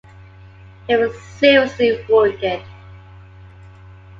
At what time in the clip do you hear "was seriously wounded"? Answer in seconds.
0.95-2.63